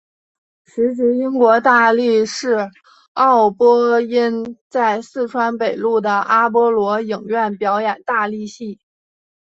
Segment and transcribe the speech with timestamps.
[0.65, 2.71] 时值英国大力士
[3.13, 3.55] 奥皮
[4.09, 8.79] 音在四川北路的阿波罗影院表演大力戏。